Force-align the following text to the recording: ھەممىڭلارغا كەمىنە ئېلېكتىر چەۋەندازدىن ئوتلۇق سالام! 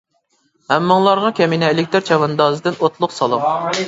ھەممىڭلارغا 0.71 1.29
كەمىنە 1.39 1.69
ئېلېكتىر 1.73 2.05
چەۋەندازدىن 2.07 2.81
ئوتلۇق 2.87 3.15
سالام! 3.19 3.69